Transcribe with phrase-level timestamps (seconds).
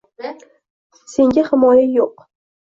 [1.13, 2.15] Senga himoya yo’q